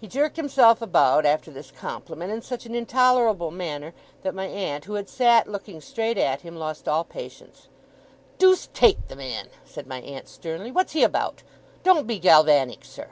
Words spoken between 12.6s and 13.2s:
sir!